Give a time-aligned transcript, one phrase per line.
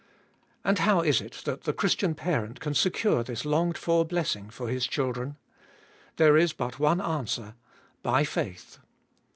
[0.63, 4.67] And how is it that the Christian parent can secure this longed for blessing for
[4.67, 5.37] his children?
[6.15, 7.53] There is but one answer:
[8.01, 8.79] By faith.